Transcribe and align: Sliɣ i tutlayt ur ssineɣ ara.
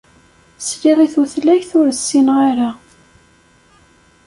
Sliɣ 0.67 0.97
i 1.05 1.07
tutlayt 1.13 1.71
ur 1.79 1.87
ssineɣ 1.93 2.37
ara. 2.49 2.69